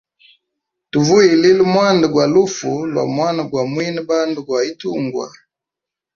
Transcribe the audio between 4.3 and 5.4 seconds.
gwa itungwa.